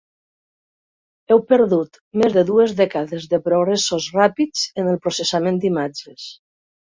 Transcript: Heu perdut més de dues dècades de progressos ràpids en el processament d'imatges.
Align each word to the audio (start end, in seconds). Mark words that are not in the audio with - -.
Heu 1.33 1.41
perdut 1.51 1.99
més 2.21 2.33
de 2.37 2.43
dues 2.47 2.73
dècades 2.79 3.27
de 3.35 3.41
progressos 3.49 4.09
ràpids 4.17 4.65
en 4.85 4.91
el 4.95 4.99
processament 5.05 5.61
d'imatges. 5.67 6.27